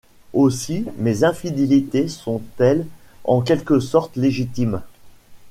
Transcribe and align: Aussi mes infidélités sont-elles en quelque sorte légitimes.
Aussi 0.33 0.87
mes 0.97 1.23
infidélités 1.23 2.07
sont-elles 2.07 2.87
en 3.23 3.41
quelque 3.41 3.79
sorte 3.79 4.15
légitimes. 4.15 4.81